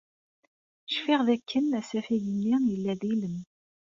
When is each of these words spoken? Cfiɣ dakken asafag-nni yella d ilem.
Cfiɣ 0.93 1.21
dakken 1.27 1.75
asafag-nni 1.79 2.55
yella 2.69 2.93
d 2.99 3.01
ilem. 3.13 3.37